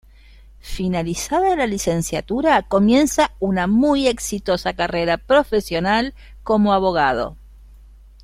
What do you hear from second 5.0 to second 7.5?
profesional como abogado.